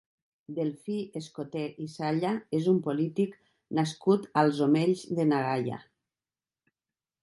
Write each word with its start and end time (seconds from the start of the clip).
Delfí 0.59 0.95
Escoté 1.21 1.65
i 1.83 1.91
Salla 1.97 2.33
és 2.61 2.71
un 2.73 2.81
polític 2.89 3.37
nascut 3.81 4.29
als 4.45 4.67
Omells 4.71 5.09
de 5.21 5.31
na 5.33 5.47
Gaia. 5.51 5.83